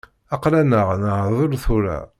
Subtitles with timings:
[0.35, 1.99] Aql-aneɣ neɛdel tura.